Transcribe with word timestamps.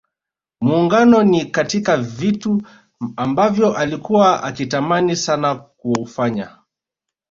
Muungano 0.61 1.23
ni 1.23 1.45
katika 1.45 1.97
vitu 1.97 2.61
ambavyo 3.17 3.77
alikua 3.77 4.43
akitamani 4.43 5.15
sana 5.15 5.55
kufanya 5.55 6.57